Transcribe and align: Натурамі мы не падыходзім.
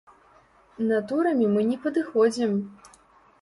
Натурамі 0.91 1.45
мы 1.57 1.61
не 1.73 1.77
падыходзім. 1.85 2.57